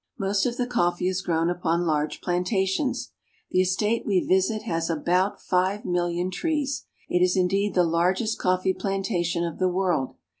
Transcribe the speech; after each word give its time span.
Most 0.17 0.47
of 0.47 0.57
the 0.57 0.65
coffee 0.65 1.07
is 1.07 1.21
grown 1.21 1.47
upon 1.51 1.85
large 1.85 2.21
plantations. 2.21 3.11
The 3.51 3.61
estate 3.61 4.03
we 4.03 4.19
visit 4.19 4.63
has 4.63 4.89
about 4.89 5.39
five 5.39 5.85
million 5.85 6.31
trees. 6.31 6.85
It 7.07 7.21
is 7.21 7.37
in 7.37 7.47
deed 7.47 7.75
the 7.75 7.83
largest 7.83 8.39
coffee 8.39 8.73
plantation 8.73 9.43
of 9.45 9.59
the 9.59 9.69
world. 9.69 10.15